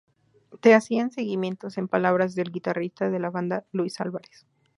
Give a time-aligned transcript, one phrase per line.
[0.61, 4.47] Te hacían seguimientos" En palabras del guitarrista de la banda, Luis Álvarez.